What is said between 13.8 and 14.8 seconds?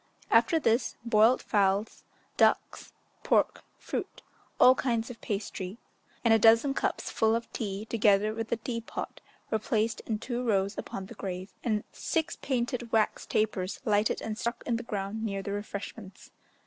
lighted and stuck in